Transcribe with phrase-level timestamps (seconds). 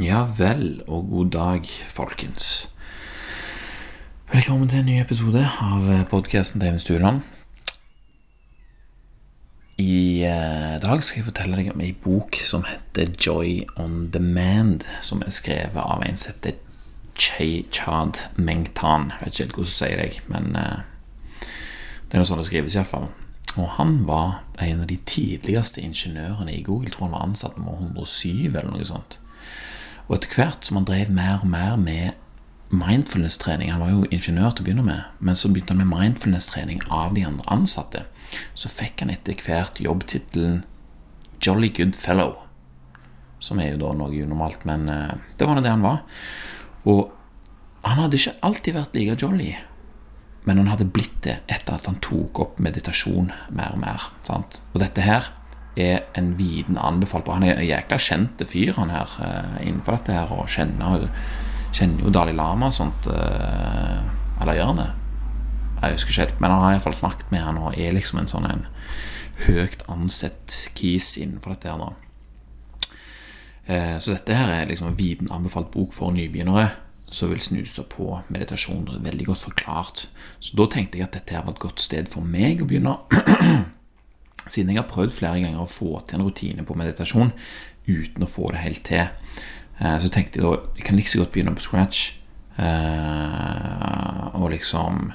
[0.00, 2.70] Ja vel, og god dag, folkens.
[4.32, 7.18] Velkommen til en ny episode av podkasten til Even Stueland.
[9.82, 14.86] I eh, dag skal jeg fortelle deg om ei bok som heter Joy on Demand,
[15.02, 16.54] som er skrevet av en som heter
[17.18, 19.10] Chad Mengtan.
[19.10, 21.46] Jeg vet ikke helt hvordan jeg sier det, men eh,
[22.06, 23.10] det er noe sånn det skrives iallfall.
[23.56, 26.86] Og han var en av de tidligste ingeniørene i Google.
[26.86, 29.24] Jeg tror han var ansatt med 107 eller noe sånt.
[30.08, 32.16] Og etter hvert som han drev mer og mer med
[32.68, 36.82] mindfulness-trening Han var jo ingeniør til å begynne med, men så begynte han med mindfulness-trening
[36.92, 38.04] av de andre ansatte.
[38.56, 40.62] Så fikk han etter hvert jobbtittelen
[41.44, 42.36] Jolly Good Fellow.
[43.40, 46.02] Som er jo da noe unormalt, men eh, det var nå det han var.
[46.88, 47.08] Og
[47.86, 49.52] han hadde ikke alltid vært like jolly,
[50.48, 54.08] men han hadde blitt det etter at han tok opp meditasjon mer og mer.
[54.26, 54.60] Sant?
[54.72, 55.30] Og dette her
[55.78, 57.34] er en viden anbefalt på.
[57.36, 61.08] Han er en jækla kjent fyr han her uh, innenfor dette her, og kjenner,
[61.76, 63.06] kjenner jo Dalai Lama og sånt.
[63.06, 64.02] Uh,
[64.42, 64.90] eller gjør han det?
[65.78, 68.30] Jeg husker ikke helt, men han har iallfall snakket med han og er liksom en
[68.30, 68.66] sånn en
[69.46, 71.78] høyt ansett kis innenfor dette her.
[71.78, 71.94] da.
[73.68, 76.70] Uh, så dette her er liksom en viden anbefalt bok for nybegynnere
[77.10, 78.88] som vil snuse på meditasjon.
[79.04, 80.06] Veldig godt forklart.
[80.40, 82.98] Så da tenkte jeg at dette her var et godt sted for meg å begynne.
[84.46, 87.32] Siden jeg har prøvd flere ganger å få til en rutine på meditasjon
[87.88, 89.08] uten å få det helt til,
[89.80, 92.14] eh, så tenkte jeg da jeg kan like så godt begynne på scratch.
[92.58, 95.12] Eh, og liksom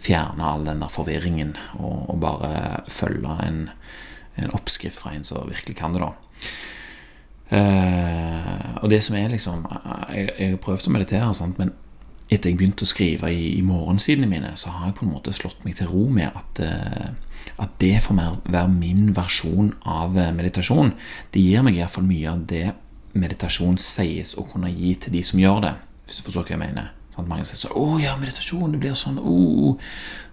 [0.00, 3.68] fjerne all den der forvirringen og, bare følge en,
[4.36, 6.12] en, oppskrift fra en som virkelig kan det, da.
[7.46, 9.60] Uh, og det som er liksom
[10.10, 11.70] Jeg, har prøvd å meditere, sant, men
[12.26, 15.34] etter jeg begynte å skrive i, i morgensidene mine, så har jeg på en måte
[15.34, 16.62] slått meg til ro med at
[17.62, 20.92] at det får være min versjon av eh, meditasjon.
[21.32, 22.66] Det gir meg iallfall mye av det
[23.16, 25.74] meditasjon sies å kunne gi til de som gjør det.
[26.06, 26.90] Hvis du forstår hva jeg mener.
[27.16, 29.76] Sånn, mange sier så, 'Å ja, meditasjon, det blir sånn oh,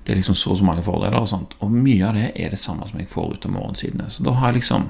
[0.03, 2.50] Det er liksom så og så mange fordeler.' Og sånt Og mye av det er
[2.50, 4.09] det samme som jeg får ut av morgensidene.
[4.09, 4.90] Så da har jeg liksom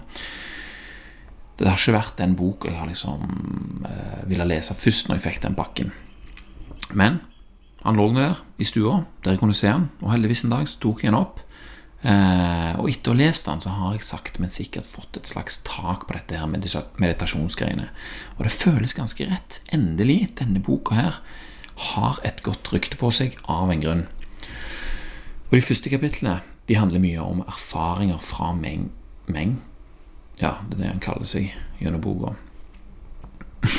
[1.59, 5.25] Det har ikke vært den boka jeg har liksom eh, ville lese først når jeg
[5.27, 5.91] fikk den pakken.
[6.93, 7.21] Men
[7.83, 10.79] han lå der i stua, der jeg kunne se han, og heldigvis en dag så
[10.79, 11.39] tok jeg han opp.
[12.03, 15.29] Eh, og etter å ha lest den, så har jeg sakte, men sikkert fått et
[15.29, 17.87] slags tak på dette her meditasjonsgreiene.
[18.35, 19.61] Og det føles ganske rett.
[19.71, 21.19] Endelig, denne boka her
[21.93, 24.07] har et godt rykte på seg av en grunn.
[25.49, 28.89] Og De første kapitlene de handler mye om erfaringer fra Meng.
[29.31, 29.61] Meng.
[30.41, 32.33] Ja, det er det han kaller seg gjennom boka.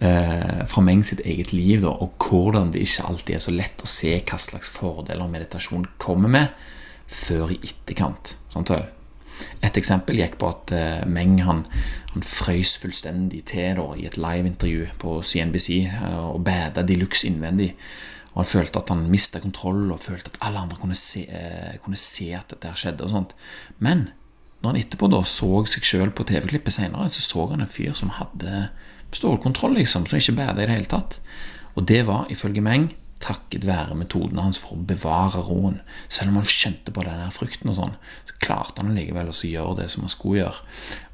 [0.00, 3.84] eh, fra Meng sitt eget liv, da, og hvordan det ikke alltid er så lett
[3.84, 6.76] å se hva slags fordeler meditasjon kommer med
[7.08, 8.36] før i etterkant.
[8.54, 8.86] Vel?
[9.62, 11.64] Et eksempel gikk på at uh, Meng han,
[12.12, 17.28] han frøys fullstendig til da, i et liveintervju på CNBC eh, og bada de luxe
[17.28, 17.72] innvendig.
[18.34, 21.74] Og Han følte at han mista kontroll og følte at alle andre kunne se, uh,
[21.84, 23.06] kunne se at dette skjedde.
[23.06, 23.34] og sånt.
[23.78, 24.08] Men
[24.60, 27.94] når han etterpå da så seg sjøl på TV-klippet seinere, så så han en fyr
[27.94, 28.68] som hadde
[29.14, 31.20] stålkontroll, liksom, som ikke bada i det hele tatt.
[31.78, 32.90] Og det var ifølge Meng
[33.22, 35.80] takket være metodene hans for å bevare roen.
[36.12, 37.96] Selv om han kjente på denne frykten, og sånn,
[38.28, 40.60] så klarte han likevel å gjøre det som han skulle gjøre.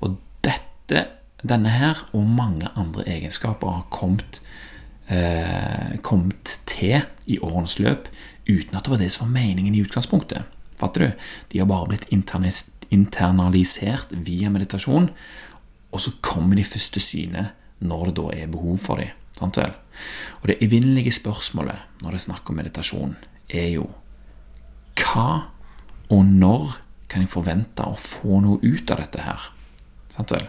[0.05, 1.07] Og dette,
[1.45, 4.41] denne her og mange andre egenskaper har kommet,
[5.09, 8.09] eh, kommet til i årenes løp
[8.49, 10.45] uten at det var det som var meningen i utgangspunktet.
[10.77, 11.13] Fatter du?
[11.53, 12.09] De har bare blitt
[12.91, 15.11] internalisert via meditasjon,
[15.95, 17.53] og så kommer de første syne
[17.85, 19.15] når det da er behov for dem.
[19.39, 19.73] Sant vel?
[20.43, 23.17] Og det evinnelige spørsmålet når det er snakk om meditasjon,
[23.49, 23.89] er jo
[25.01, 25.29] hva
[26.13, 26.77] og når
[27.11, 29.49] kan jeg forvente å få noe ut av dette her?
[30.13, 30.47] Sant vel?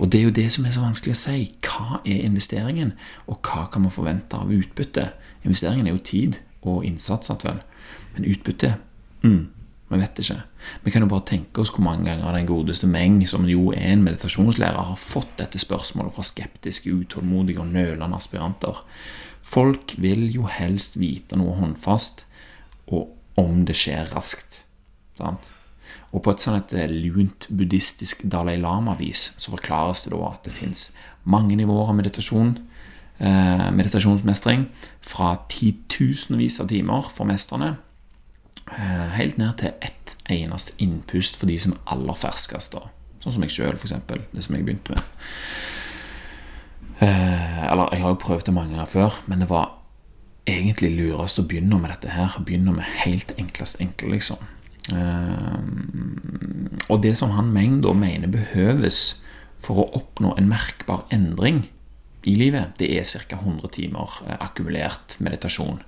[0.00, 1.42] Og det er jo det som er så vanskelig å si.
[1.62, 2.94] Hva er investeringen,
[3.28, 5.10] og hva kan man forvente av utbytte?
[5.44, 7.60] Investeringen er jo tid og innsats, sant vel?
[8.14, 8.74] Men utbytte
[9.22, 9.42] mm,
[9.92, 10.38] vi vet ikke.
[10.84, 13.92] Vi kan jo bare tenke oss hvor mange ganger den godeste Meng, som jo er
[13.92, 18.82] en meditasjonslærer, har fått dette spørsmålet fra skeptiske, utålmodige og nølende aspiranter.
[19.42, 22.24] Folk vil jo helst vite noe håndfast,
[22.92, 24.62] og om det skjer raskt.
[25.18, 25.50] Sant?
[26.12, 30.56] Og på et sånn et lunt buddhistisk Dalai Lama-vis så forklares det da at det
[30.56, 30.90] fins
[31.24, 32.56] mange nivåer av meditasjon,
[33.18, 34.68] eh, meditasjonsmestring,
[35.00, 37.91] fra titusenvis av timer for mestrene Eh,
[39.16, 42.74] helt ned til ett eneste innpust for de som er aller ferskest.
[42.74, 42.88] Da.
[43.22, 43.94] Sånn som meg sjøl, f.eks.
[44.32, 45.02] Det som jeg begynte med.
[47.02, 49.72] Eh, eller, jeg har jo prøvd det mange ganger før, men det var
[50.46, 52.36] egentlig lurest å begynne med dette her.
[52.42, 54.42] Begynne med helt enklest enkle, liksom.
[54.92, 55.60] Eh,
[56.90, 59.22] og det som han Meng da mener behøves
[59.62, 61.64] for å oppnå en merkbar endring
[62.26, 63.38] i livet, det er ca.
[63.38, 65.82] 100 timer eh, akkumulert meditasjon.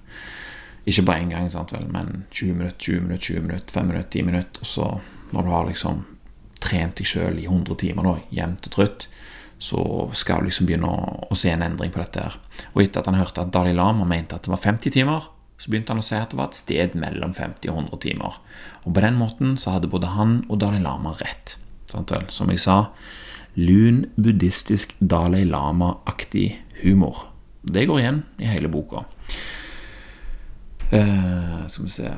[0.85, 4.11] Ikke på én gang, sant vel, men 20 minutter, 20 minutter, 20 minutter, 5 minutter,
[4.11, 4.65] 10 minutter.
[4.65, 4.89] Og så,
[5.33, 6.03] når du har liksom
[6.65, 9.07] trent deg sjøl i 100 timer, da, jevnt og trutt,
[9.65, 9.81] så
[10.13, 12.21] skal du liksom begynne å, å, se en endring på dette.
[12.21, 12.37] her.
[12.75, 15.71] Og etter at han hørte at Dalai Lama mente at det var 50 timer, så
[15.71, 18.41] begynte han å si at det var et sted mellom 50 og 100 timer.
[18.85, 21.57] Og på den måten så hadde både han og Dalai Lama rett.
[21.89, 22.27] Sant vel?
[22.35, 22.91] Som jeg sa,
[23.57, 26.51] lun buddhistisk Dalai Lama-aktig
[26.83, 27.31] humor.
[27.65, 29.07] Det går igjen i hele boka.
[30.93, 32.11] Uh, skal vi se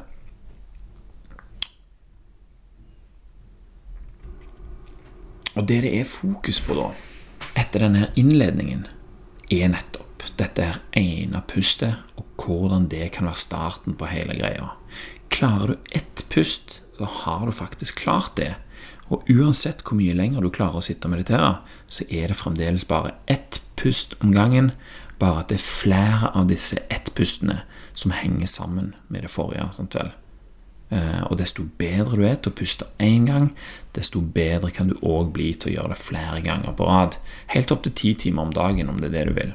[5.56, 6.90] Og det det er fokus på, da,
[7.56, 8.84] etter denne innledningen,
[9.48, 14.74] er nettopp dette her ene pustet, og hvordan det kan være starten på hele greia.
[15.32, 18.52] Klarer du ett pust, så har du faktisk klart det.
[19.08, 21.54] Og uansett hvor mye lenger du klarer å sitte og meditere,
[21.88, 24.72] så er det fremdeles bare ett pust om gangen,
[25.20, 27.62] bare at det er flere av disse ettpustene
[27.96, 29.70] som henger sammen med det forrige.
[29.78, 30.10] Sant vel?
[30.88, 33.48] Eh, og desto bedre du er til å puste én gang,
[33.96, 37.18] desto bedre kan du òg bli til å gjøre det flere ganger på rad.
[37.54, 39.54] Helt opp til ti timer om dagen, om det er det du vil.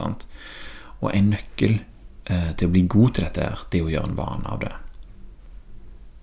[0.00, 4.10] Og en nøkkel eh, til å bli god til dette, her, det er å gjøre
[4.10, 4.72] en vane av det.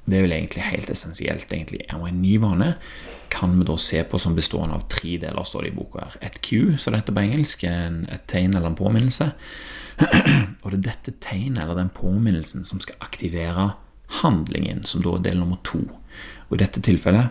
[0.05, 1.47] Det er vel egentlig helt essensielt.
[1.53, 1.85] egentlig.
[1.93, 2.75] Og en ny vane
[3.29, 6.17] kan vi da se på som bestående av tre deler, står det i boka her.
[6.21, 9.31] Et Q, så dette på engelsk, et tegn eller en påminnelse.
[10.63, 13.71] Og det er dette tegnet eller den påminnelsen som skal aktivere
[14.21, 15.83] handlingen, som da er del nummer to.
[16.49, 17.29] Og i dette tilfellet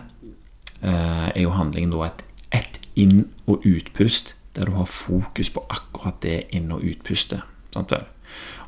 [0.81, 5.63] eh, er jo handlingen da et ett inn- og utpust, der du har fokus på
[5.69, 7.45] akkurat det inn- og utpustet.
[7.71, 8.03] Sant vel?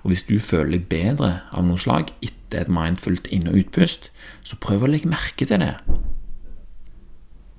[0.04, 4.10] Og hvis du føler deg bedre av noe slag etter et mindfullt inn- og utpust,
[4.44, 5.76] så prøv å legge merke til det.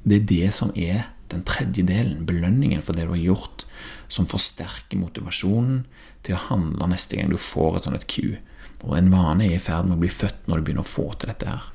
[0.04, 3.64] Det er det som er den tredje delen, belønningen for det du har gjort,
[4.12, 5.84] som forsterker motivasjonen
[6.24, 8.36] til å handle neste gang du får et sånt et Q.
[8.84, 11.08] Og en vane er i ferd med å bli født når du begynner å få
[11.16, 11.70] til dette her.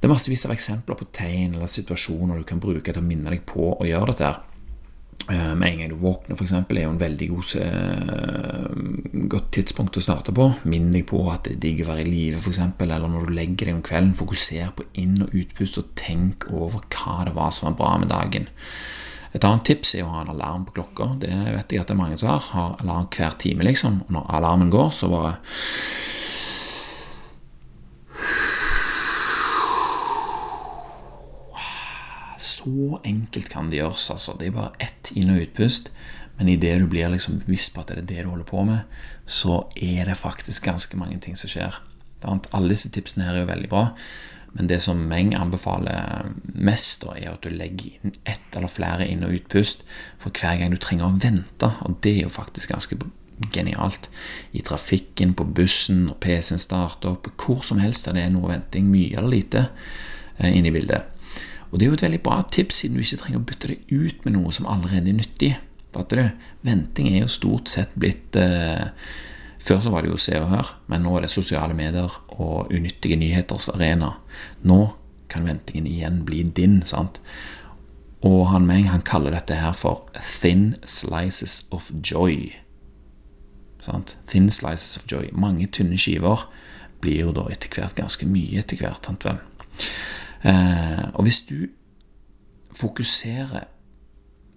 [0.00, 3.30] Det er massevis av eksempler på tegn eller situasjoner du kan bruke til å minne
[3.30, 4.32] deg på å gjøre dette.
[4.32, 4.51] her.
[5.30, 9.98] Eh, med en gang du våkner, f.eks., er jo en veldig god, uh, godt tidspunkt
[10.00, 10.48] å starte på.
[10.66, 13.36] Minn deg på at det er digg å være i live, f.eks., eller når du
[13.36, 14.16] legger deg om kvelden.
[14.18, 18.10] Fokuser på inn- og utpust, og tenk over hva det var som var bra med
[18.10, 18.50] dagen.
[19.32, 21.12] Et annet tips er å ha en alarm på klokka.
[21.22, 22.48] Det vet jeg at det er mange som har.
[22.52, 24.02] Har alarm hver time, liksom.
[24.08, 25.36] Og når alarmen går, så bare
[32.62, 34.10] Så enkelt kan det gjøres.
[34.10, 34.36] altså.
[34.38, 35.90] Det er bare ett inn- og utpust.
[36.38, 38.84] Men idet du blir liksom bevisst på at det er det du holder på med,
[39.26, 41.76] så er det faktisk ganske mange ting som skjer.
[42.24, 43.82] Alle disse tipsene her er jo veldig bra,
[44.52, 49.06] men det som jeg anbefaler mest, da, er at du legger inn ett eller flere
[49.08, 49.84] inn- og utpust
[50.20, 51.70] for hver gang du trenger å vente.
[51.86, 52.98] Og det er jo faktisk ganske
[53.52, 54.10] genialt.
[54.52, 58.52] I trafikken, på bussen, når PC-en starter opp, hvor som helst der det er noe
[58.52, 59.66] venting, mye eller lite,
[60.42, 61.11] inn inne i bildet.
[61.72, 63.78] Og det er jo et veldig bra tips, siden du ikke trenger å bytte det
[63.88, 65.52] ut med noe som allerede er nyttig.
[65.92, 66.48] Fatter du?
[66.68, 68.92] Venting er jo stort sett blitt eh,
[69.62, 72.72] Før så var det jo Se og Hør, men nå er det sosiale medier og
[72.74, 74.16] unyttige nyheters arena.
[74.66, 74.78] Nå
[75.30, 77.20] kan ventingen igjen bli din, sant?
[78.26, 82.52] Og han Meng han kaller dette her for 'thin slices of joy'.
[83.80, 84.16] Sant?
[84.26, 85.30] Thin slices of joy.
[85.32, 86.48] Mange tynne skiver
[87.00, 89.06] blir jo da etter hvert ganske mye etter hvert.
[89.06, 89.38] sant vel?
[90.42, 91.68] Eh, og hvis du
[92.74, 93.68] fokuserer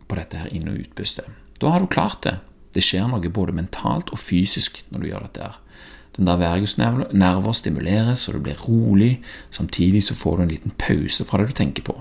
[0.08, 1.28] på dette her inn- og utpustet,
[1.62, 2.40] da har du klart det.
[2.76, 5.42] Det skjer noe både mentalt og fysisk når du gjør dette.
[5.42, 5.60] her.
[6.16, 9.22] Den der vergusnerver stimuleres, og du blir rolig.
[9.52, 11.96] Samtidig så får du en liten pause fra det du tenker på.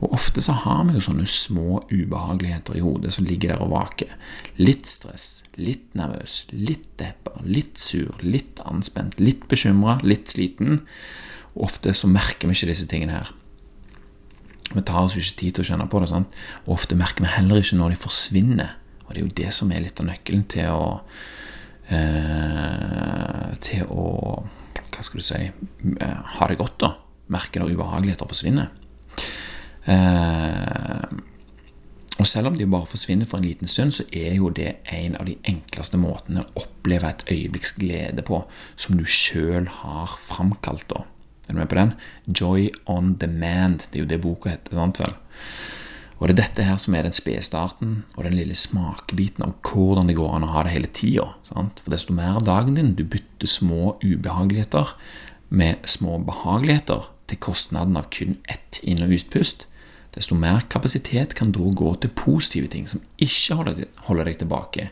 [0.00, 3.72] Og Ofte så har vi jo sånne små ubehageligheter i hodet som ligger der og
[3.72, 4.12] vaker.
[4.60, 10.82] Litt stress, litt nervøs, litt deppa, litt sur, litt anspent, litt bekymra, litt sliten.
[11.56, 13.32] Og ofte så merker vi ikke disse tingene her.
[14.74, 16.10] Vi tar oss jo ikke tid til å kjenne på det.
[16.10, 16.36] sant?
[16.66, 18.74] Og ofte merker vi heller ikke når de forsvinner.
[19.06, 20.88] Og det er jo det som er litt av nøkkelen til å
[21.94, 24.06] eh, Til å
[24.90, 26.92] Hva skal du si eh, Ha det godt, da.
[27.32, 28.68] Merke når ubehageligheter forsvinner.
[29.86, 31.08] Eh,
[32.16, 35.18] og selv om de bare forsvinner for en liten stund, så er jo det en
[35.18, 38.40] av de enkleste måtene å oppleve et øyeblikks glede på,
[38.78, 40.88] som du sjøl har framkalt.
[40.88, 41.04] da.
[41.46, 41.94] Er du med på den?
[42.26, 43.88] Joy on demand.
[43.90, 44.74] Det er jo det boka heter.
[44.74, 45.14] sant vel?
[46.16, 49.52] Og det er dette her som er den spede starten og den lille smakebiten av
[49.68, 51.28] hvordan det går an å ha det hele tida.
[51.44, 54.94] For desto mer av dagen din du bytter små ubehageligheter
[55.48, 59.66] med små behageligheter til kostnaden av kun ett inn- og utpust,
[60.16, 63.58] desto mer kapasitet kan da gå til positive ting som ikke
[64.08, 64.88] holder deg tilbake,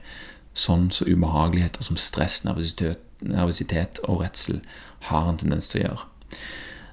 [0.53, 4.61] sånn som ubehageligheter som stress, nervøsitet og redsel
[5.09, 6.11] har en tendens til å gjøre.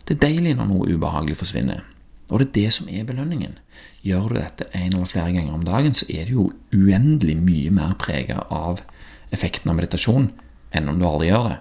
[0.05, 1.83] Det er deilig når noe ubehagelig forsvinner,
[2.31, 3.57] og det er det som er belønningen.
[4.07, 7.74] Gjør du dette en eller flere ganger om dagen, så er du jo uendelig mye
[7.75, 8.81] mer prega av
[9.36, 10.31] effekten av meditasjon
[10.75, 11.60] enn om du aldri gjør det.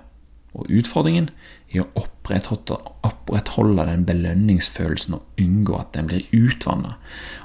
[0.59, 1.29] Og utfordringen
[1.71, 6.97] er å opprettholde, den belønningsfølelsen og unngå at den blir utvanna.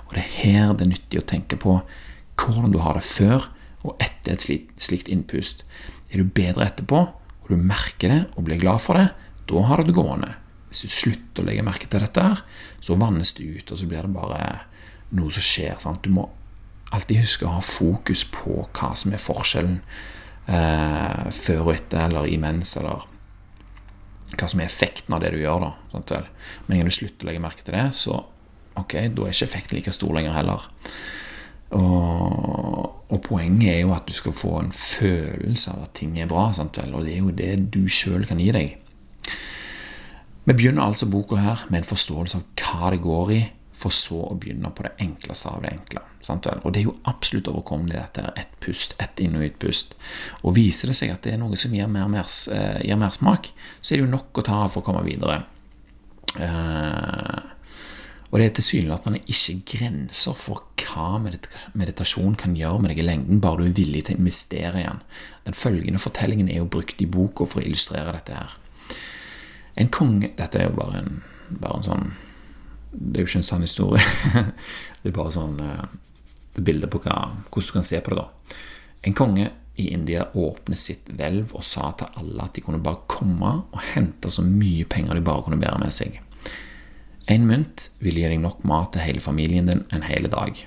[0.08, 1.80] Og det er her det er nyttig å tenke på
[2.42, 3.50] hvordan du har det før
[3.86, 5.62] og etter et slikt innpust.
[6.10, 7.06] Er du bedre etterpå,
[7.46, 9.12] og du merker det og blir glad for det,
[9.50, 10.32] da har du det gående.
[10.70, 12.42] Hvis du slutter å legge merke til dette, her,
[12.84, 14.42] så vannes det ut, og så blir det bare
[15.16, 15.78] noe som skjer.
[15.82, 16.04] Sant?
[16.04, 16.28] Du må
[16.96, 19.80] alltid huske å ha fokus på hva som er forskjellen
[20.52, 23.06] eh, før og etter, eller imens, eller
[24.36, 25.68] hva som er effekten av det du gjør.
[25.68, 26.24] da?
[26.68, 28.20] Men når du slutter å legge merke til det, så
[28.76, 30.66] ok, da er ikke effekten like stor lenger heller.
[31.76, 36.30] Og, og, poenget er jo at du skal få en følelse av at ting er
[36.30, 38.76] bra, sant og det er jo det du sjøl kan gi deg.
[40.46, 43.44] Vi begynner altså boka her med en forståelse av hva det går i,
[43.76, 46.04] for så å begynne på det enkleste av det enkle.
[46.24, 46.48] Sant?
[46.48, 49.98] Og det er jo absolutt overkommelig, dette er ett pust, ett inn- og utpust.
[50.44, 53.52] Og viser det seg at det er noe som gir mer, mer, eh, gir mersmak,
[53.82, 55.44] så er det jo nok å ta av for å komme videre.
[56.40, 57.52] Eh,
[58.32, 63.42] og det er tilsynelatende ikke grenser for hva meditasjon kan gjøre med deg i lengden,
[63.44, 65.02] bare du er villig til å investere i den.
[65.46, 68.56] Den følgende fortellingen er jo brukt i boka for å illustrere dette her.
[69.76, 72.08] En konge Dette er jo bare en, bare en sånn
[72.96, 74.04] det er jo ikke en sann historie.
[75.02, 75.84] det er bare sånn uh,
[76.56, 77.18] bilde på hva,
[77.52, 78.22] hvordan du kan se på det.
[78.24, 78.60] da.
[79.06, 83.04] En konge i India åpnet sitt hvelv og sa til alle at de kunne bare
[83.12, 86.22] komme og hente så mye penger de bare kunne bære med seg.
[87.28, 90.62] En mynt vil gi deg nok mat til hele familien din en hel dag,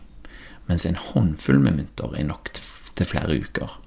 [0.69, 3.79] mens en håndfull med mynter er nok til flere uker.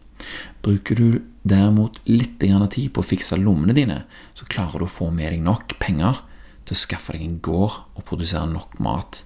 [0.61, 4.03] Bruker du derimot litt tid på å fikse lommene dine,
[4.33, 6.21] så klarer du å få med deg nok penger
[6.65, 9.23] til å skaffe deg en gård og produsere nok mat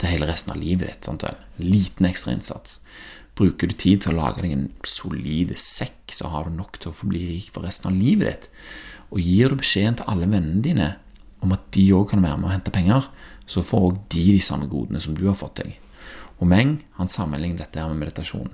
[0.00, 1.04] til hele resten av livet ditt.
[1.04, 1.36] Sant vel?
[1.60, 2.80] Liten ekstra innsats.
[3.38, 6.90] Bruker du tid til å lage deg en solid sekk, så har du nok til
[6.90, 8.50] å forbli rik for resten av livet ditt.
[9.12, 10.90] Og gir du beskjeden til alle vennene dine
[11.42, 13.06] om at de òg kan være med og hente penger,
[13.46, 15.76] så får òg de de samme godene som du har fått deg.
[16.40, 18.52] Og Meng han sammenligner dette med meditasjon.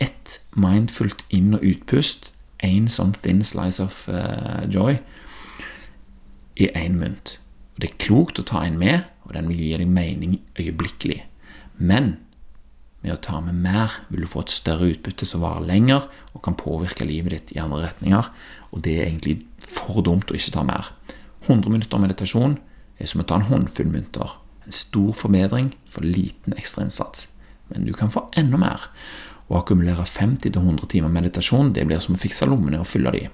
[0.00, 2.32] Ett mindfullt inn- og utpust,
[2.64, 4.98] én sånn thin slice of uh, joy,
[6.60, 7.38] i én mynt.
[7.74, 11.22] Og Det er klokt å ta en med, og den vil gi deg mening øyeblikkelig.
[11.80, 12.18] Men
[13.00, 16.04] med å ta med mer vil du få et større utbytte som varer lenger
[16.34, 18.28] og kan påvirke livet ditt i andre retninger,
[18.70, 20.92] og det er egentlig for dumt å ikke ta mer.
[21.46, 22.58] 100 minutter meditasjon
[23.00, 24.36] er som å ta en håndfull mynter.
[24.66, 27.30] En stor forbedring for liten ekstrainnsats.
[27.70, 28.90] Men du kan få enda mer.
[29.50, 33.24] Å akkumulere 50-100 timer meditasjon det blir som å fikse lommene og fylle de.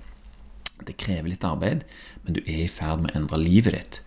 [0.86, 1.84] Det krever litt arbeid,
[2.24, 3.98] men du er i ferd med å endre livet ditt.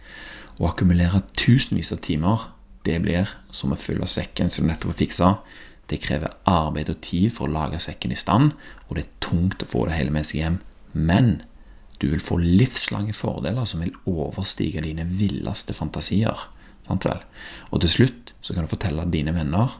[0.58, 2.48] Å akkumulere tusenvis av timer,
[2.88, 5.30] det blir som å fylle sekken som du nettopp har fiksa.
[5.90, 8.56] Det krever arbeid og tid for å lage sekken i stand,
[8.88, 10.58] og det er tungt å få det hele med seg hjem.
[10.94, 11.44] Men
[12.02, 16.48] du vil få livslange fordeler som vil overstige dine villeste fantasier.
[16.90, 19.76] Og til slutt så kan du fortelle dine venner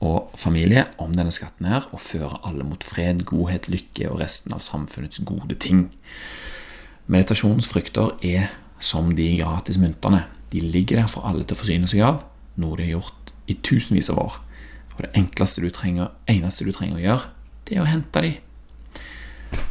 [0.00, 4.54] og familie om denne skatten her, og føre alle mot fred, godhet, lykke og resten
[4.56, 5.90] av samfunnets gode ting.
[7.10, 8.48] Meditasjonsfrykter er
[8.80, 10.24] som de gratis myntene.
[10.52, 12.24] De ligger der for alle til å forsyne seg av,
[12.60, 14.40] noe de har gjort i tusenvis av år.
[14.94, 17.28] Og det enkleste du trenger, eneste du trenger å gjøre,
[17.68, 18.32] det er å hente de.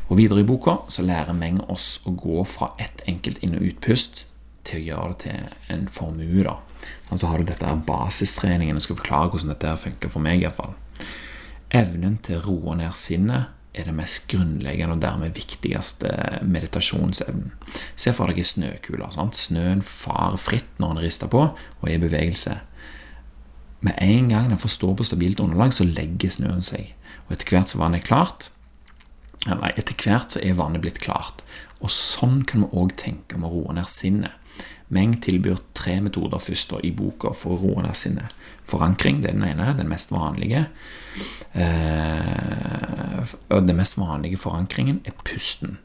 [0.09, 3.65] Og Videre i boka så lærer Meng oss å gå fra ett enkelt inn- og
[3.69, 4.25] utpust
[4.65, 6.43] til å gjøre det til en formue.
[6.43, 6.57] da.
[7.09, 8.77] Og så har du dette her basistreningen.
[8.77, 10.41] Jeg skal forklare hvordan dette funker for meg.
[10.41, 10.75] i hvert fall.
[11.69, 16.09] Evnen til å roe ned sinnet er det mest grunnleggende og dermed viktigste
[16.41, 17.51] meditasjonsevnen.
[17.95, 19.11] Se for deg ei snøkule.
[19.13, 19.37] Sant?
[19.37, 22.57] Snøen farer fritt når den rister på og er i bevegelse.
[23.85, 26.95] Med en gang den får stå på stabilt underlag, så legger snøen seg.
[27.27, 28.49] Og etter hvert som vannet er klart
[29.47, 31.45] Nei, etter hvert så er vannet blitt klart.
[31.79, 34.35] Og sånn kan vi òg tenke om å roe ned sinnet.
[34.89, 38.33] Meng tilbyr tre metoder først i boka for å roe ned sinnet.
[38.69, 40.65] Forankring det er den ene, den mest vanlige.
[41.53, 45.77] Eh, den mest vanlige forankringen er pusten.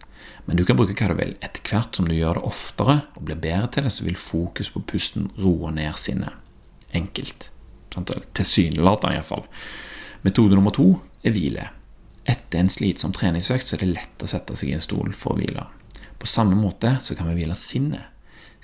[0.45, 1.37] Men du kan bruke hva du vil.
[1.45, 4.73] Etter hvert som du gjør det oftere og blir bedre til det, så vil fokus
[4.73, 6.41] på pusten roe ned sinnet.
[6.95, 7.51] Enkelt.
[7.95, 9.45] Tilsynelatende, iallfall.
[10.25, 10.89] Metode nummer to
[11.25, 11.69] er hvile.
[12.25, 15.35] Etter en slitsom treningsøkt så er det lett å sette seg i en stol for
[15.35, 15.69] å hvile.
[16.21, 18.14] På samme måte så kan vi hvile sinnet.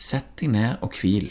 [0.00, 1.28] Sett deg ned og hvil.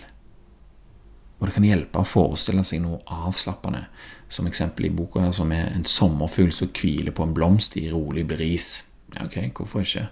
[1.40, 3.86] Og det kan hjelpe å forestille seg noe avslappende,
[4.30, 7.88] som eksempel i boka her, som er en sommerfugl som hviler på en blomst i
[7.90, 8.70] rolig bris.
[9.16, 10.10] Ja, ok, hvorfor ikke?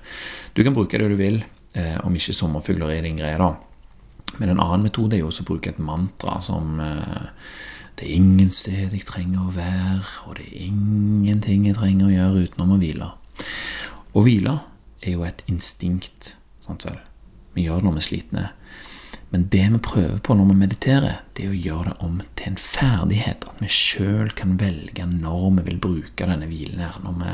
[0.55, 1.43] Du kan bruke det du vil,
[1.75, 3.53] eh, om ikke sommerfugler er din greie, da.
[4.39, 7.29] Men en annen metode er jo også å bruke et mantra som eh,
[7.97, 12.13] Det er ingen sted jeg trenger å være, og det er ingenting jeg trenger å
[12.13, 13.07] gjøre utenom å hvile.
[14.13, 14.53] Å hvile
[15.01, 16.35] er jo et instinkt,
[16.67, 17.06] sant vel.
[17.57, 18.45] Vi gjør det når vi er slitne.
[19.29, 22.51] Men det vi prøver på når vi mediterer, det er å gjøre det om til
[22.51, 23.47] en ferdighet.
[23.49, 27.01] At vi sjøl kan velge når vi vil bruke denne hvilen her.
[27.03, 27.33] Når vi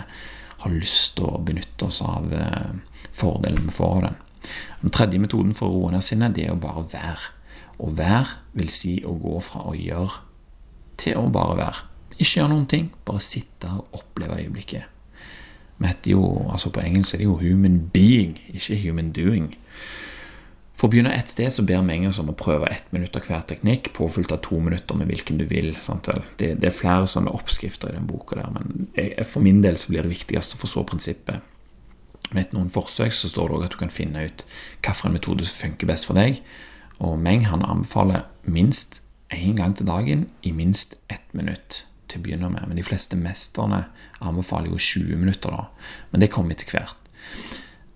[0.63, 2.73] har lyst til å benytte oss av eh,
[3.13, 4.19] fordelen vi får av den.
[4.81, 7.31] Den tredje metoden for å roe ned sinnet, det er å bare være.
[7.83, 10.23] Å være vil si å gå fra å gjøre
[11.03, 11.89] til å bare være.
[12.17, 14.89] Ikke gjøre noen ting, bare sitte og oppleve øyeblikket.
[15.77, 19.53] Vi heter jo, altså På engelsk er det jo 'human being', ikke 'human doing'.
[20.73, 23.45] For å begynne et sted så ber oss om å prøve ett minutt av hver
[23.47, 25.75] teknikk, påfylt av to minutter med hvilken du vil.
[25.77, 29.77] Det, det, er flere sånne oppskrifter i den boka, der, men jeg, for min del
[29.77, 31.49] så blir det viktigst å forstå prinsippet.
[32.33, 34.45] Med noen forsøk så står det òg at du kan finne ut
[34.81, 36.41] hvilken metode som funker best for deg.
[37.03, 39.01] Og Meng han anbefaler minst
[39.33, 42.65] én gang til dagen i minst ett minutt til å begynne med.
[42.67, 43.85] Men de fleste mesterne
[44.23, 45.67] anbefaler jo 20 minutter, da.
[46.11, 46.97] Men det kommer etter hvert.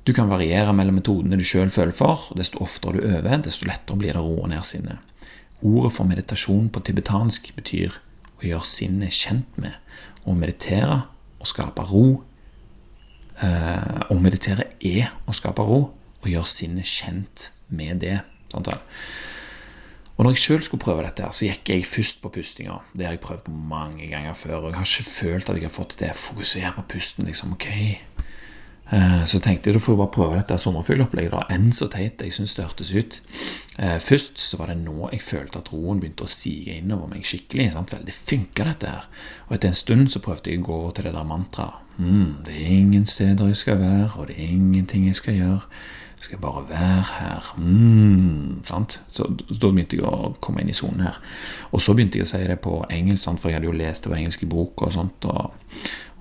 [0.07, 2.29] Du kan variere mellom metodene du sjøl føler for.
[2.31, 5.03] og Desto oftere du øver, desto lettere blir det å roe ned sinnet.
[5.67, 7.97] Ordet for meditasjon på tibetansk betyr
[8.39, 9.75] å gjøre sinnet kjent med.
[10.23, 11.01] Å meditere
[11.41, 12.05] og skape ro.
[13.43, 15.81] Eh, å meditere er å skape ro,
[16.23, 18.21] og gjøre sinnet kjent med det.
[18.53, 18.79] Sant vel?
[20.15, 22.79] Og når jeg sjøl skulle prøve dette, så gikk jeg først på pustinga.
[22.95, 24.61] Det har jeg prøvd på mange ganger før.
[24.61, 26.15] Og jeg har ikke følt at jeg har fått det.
[26.17, 27.53] Fokusere på pusten, liksom.
[27.59, 27.67] Ok.
[28.89, 31.31] Eh, så tenkte jeg da får jeg bare prøve dette sommerfuglopplegget.
[31.33, 33.19] da, Enn så teit jeg syns det hørtes ut.
[33.77, 37.27] Eh, først så var det nå jeg følte at roen begynte å sige innover meg
[37.27, 37.71] skikkelig.
[37.73, 39.05] sant vel, Det funka, dette her.
[39.49, 41.83] Og etter en stund så prøvde jeg å gå over til det der mantraet.
[41.97, 45.61] Mm, det er ingen steder jeg skal være, og det er ingenting jeg skal gjøre.
[46.17, 47.53] Jeg skal bare være her.
[47.57, 48.99] Mm, sant?
[49.09, 49.27] Så,
[49.61, 51.19] Da begynte jeg å komme inn i sonen her.
[51.71, 53.39] Og så begynte jeg å si det på engelsk, sant?
[53.39, 54.81] for jeg hadde jo lest det på engelsk i bok.
[54.81, 55.51] Og sånt, og,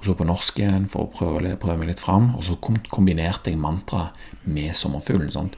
[0.07, 2.33] så på norsk igjen for å prøve, prøve meg litt fram.
[2.39, 4.09] Og så kombinerte jeg mantra
[4.45, 5.33] med sommerfuglen.
[5.33, 5.53] sånn.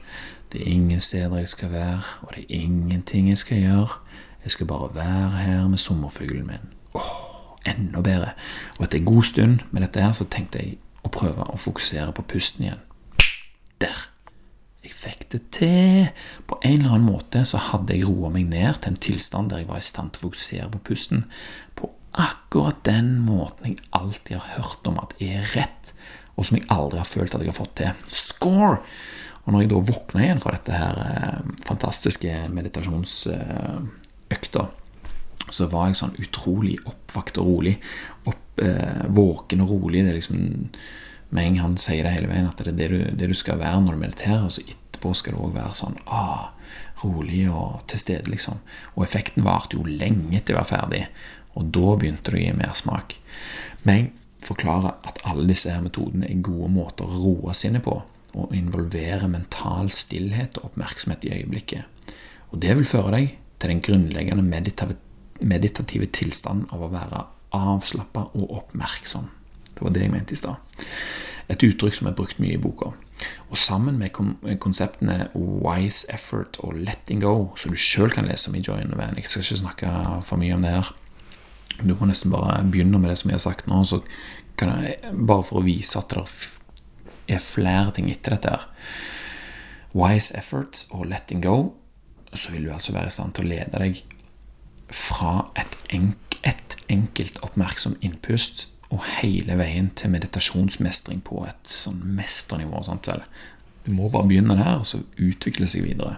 [0.49, 3.99] Det er ingen steder jeg skal være, og det er ingenting jeg skal gjøre.
[4.43, 6.69] Jeg skal bare være her med sommerfuglen min.
[6.97, 7.09] Åh,
[7.69, 8.33] enda bedre.
[8.77, 12.15] Og etter en god stund med dette her, så tenkte jeg å prøve å fokusere
[12.17, 12.81] på pusten igjen.
[13.79, 14.07] Der
[14.83, 16.09] jeg fikk det til.
[16.47, 19.61] På en eller annen måte så hadde jeg roa meg ned til en tilstand der
[19.61, 21.25] jeg var i stand til å fokusere på pusten.
[21.75, 25.85] På akkurat den måten jeg alltid har hørt om at er rett,
[26.35, 27.91] og som jeg aldri har følt at jeg har fått til.
[28.07, 28.77] Score!
[29.45, 34.63] Og når jeg da våkna igjen fra dette her eh, fantastiske meditasjonsøkta,
[35.49, 37.75] så var jeg sånn utrolig oppvakt og rolig.
[38.29, 39.99] Opp, eh, våken og rolig.
[40.05, 40.39] Det er liksom
[41.29, 43.37] med en gang han sier det hele veien, at det er det du, det du
[43.37, 44.45] skal være når du mediterer.
[44.45, 46.51] Og så etterpå skal du òg være sånn ah,
[47.03, 48.61] rolig og til stede, liksom.
[48.95, 51.05] Og effekten varte jo lenge til jeg var ferdig,
[51.57, 53.17] og da begynte det å gi mersmak.
[53.87, 54.11] Men
[54.45, 57.97] forklarer at alle disse her metodene er gode måter å roe sinnet på,
[58.37, 62.13] og involvere mental stillhet og oppmerksomhet i øyeblikket.
[62.53, 64.45] Og det vil føre deg til den grunnleggende
[65.39, 69.27] meditative, tilstanden av å være avslappa og oppmerksom.
[69.73, 70.61] Det var det jeg mente i stad.
[71.49, 72.91] Et uttrykk som er brukt mye i boka.
[73.49, 74.13] Og sammen med
[74.61, 78.99] konseptene wise effort og letting go, som du sjøl kan lese om i Joy the
[78.99, 79.93] Van Jeg skal ikke snakke
[80.27, 80.91] for mye om det her.
[81.81, 84.01] Du må nesten bare begynne med det som jeg har sagt nå, så
[84.59, 86.25] kan jeg, bare for å vise at det
[87.35, 88.65] er flere ting etter dette her.
[89.95, 91.73] Wise efforts og letting go,
[92.33, 94.01] så vil du altså være i stand til å lede deg
[94.93, 102.01] fra et, enk, et enkelt oppmerksom innpust og hele veien til meditasjonsmestring på et sånn
[102.17, 102.81] mesternivå.
[102.85, 103.21] Sant vel?
[103.85, 106.17] Du må bare begynne der, og så utvikle seg videre.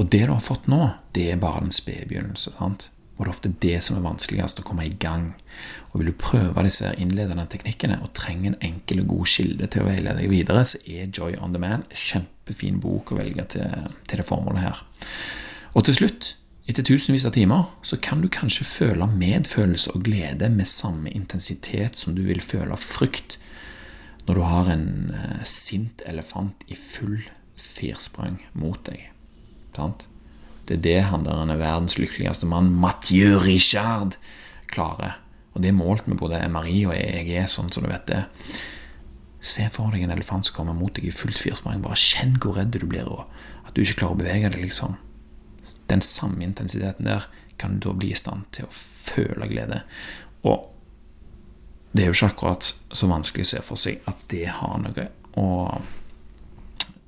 [0.00, 0.80] Og det du har fått nå,
[1.16, 2.54] det er bare en spede begynnelse.
[2.58, 2.88] Sant?
[3.14, 5.30] Og det er ofte det som er vanskeligst, å komme i gang.
[5.92, 9.84] Og Vil du prøve disse innledende teknikkene og trenger en enkel og god kilde til
[9.84, 13.90] å veilede deg videre, så er Joy on the Man kjempefin bok å velge til,
[14.10, 14.82] til det formålet her.
[15.74, 20.48] Og til slutt etter tusenvis av timer så kan du kanskje føle medfølelse og glede
[20.48, 23.36] med samme intensitet som du vil føle frykt
[24.24, 27.18] når du har en uh, sint elefant i full
[27.60, 29.10] firsprang mot deg.
[29.76, 30.08] Sant?
[30.64, 34.16] Det er det han der er verdens lykkeligste mann, Mathieu Richard,
[34.72, 35.18] klarer.
[35.54, 38.24] Og det er målt med både MRI og EEG, sånn som du vet det.
[39.44, 41.82] Se for deg en elefant som kommer mot deg i fullt firsprang.
[41.84, 43.28] Bare kjenn hvor redd du blir, og
[43.68, 44.64] at du ikke klarer å bevege deg.
[44.64, 44.96] liksom.
[45.88, 49.82] den samme intensiteten der, kan du da bli i stand til å føle glede.
[50.44, 50.66] Og
[51.92, 55.06] det er jo ikke akkurat så vanskelig å se for seg at det har noe
[55.38, 55.46] å,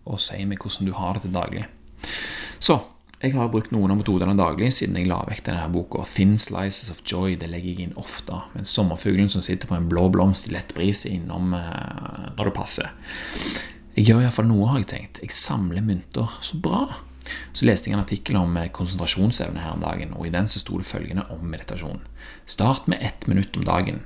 [0.06, 1.64] å si med hvordan du har det til daglig.
[2.62, 2.78] Så
[3.26, 6.04] jeg har brukt noen av metodene daglig siden jeg la vekk denne boka.
[6.08, 8.38] Thin Slices of Joy det legger jeg inn ofte.
[8.54, 12.54] Men sommerfuglen som sitter på en blå blomst i lett bris, innom eh, når det
[12.56, 12.92] passer.
[13.96, 15.20] Jeg gjør iallfall noe, har jeg tenkt.
[15.24, 16.38] Jeg samler mynter.
[16.44, 16.84] Så bra.
[17.56, 20.62] Så leste jeg en artikkel om eh, konsentrasjonsevne her om dagen, og i den så
[20.62, 22.04] sto det følgende om meditasjon.
[22.46, 24.04] Start med ett minutt om dagen.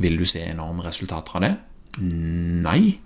[0.00, 1.54] Vil du se enorme resultater av det?
[2.02, 2.98] Nei.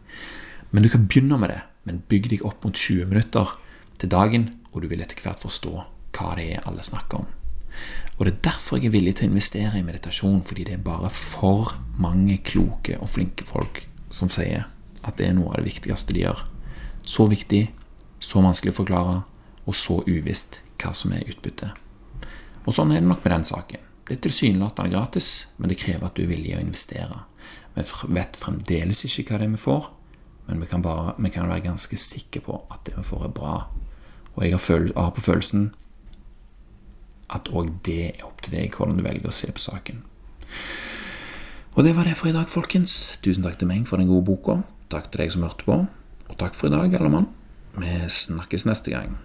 [0.70, 1.62] Men du kan begynne med det.
[1.86, 3.56] Men bygg deg opp mot 20 minutter
[4.00, 5.72] til dagen, og du vil etter hvert forstå
[6.16, 7.28] hva det er alle snakker om.
[8.16, 10.84] Og Det er derfor jeg er villig til å investere i meditasjon, fordi det er
[10.84, 14.68] bare for mange kloke og flinke folk som sier
[15.04, 16.40] at det er noe av det viktigste de gjør.
[17.04, 17.66] Så viktig,
[18.20, 19.16] så vanskelig å forklare,
[19.66, 21.76] og så uvisst hva som er utbyttet.
[22.64, 23.84] Og sånn er det nok med den saken.
[24.06, 27.24] Det er tilsynelatende gratis, men det krever at du er villig å investere.
[27.76, 27.84] Vi
[28.16, 29.90] vet fremdeles ikke hva det er vi får,
[30.46, 33.34] men vi kan, bare, vi kan være ganske sikre på at det vi får, er
[33.34, 33.56] bra.
[34.36, 35.70] Og jeg har, har på følelsen
[37.32, 40.04] at òg det er opp til deg hvordan du velger å se på saken.
[41.76, 43.18] Og det var det for i dag, folkens.
[43.24, 44.60] Tusen takk til meg for den gode boka.
[44.92, 45.82] Takk til deg som hørte på.
[46.30, 47.26] Og takk for i dag, alle mann.
[47.76, 49.16] Vi snakkes neste gang.